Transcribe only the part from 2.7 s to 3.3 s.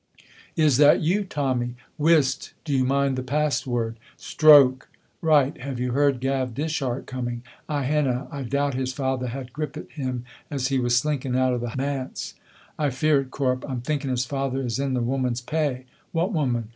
you mind the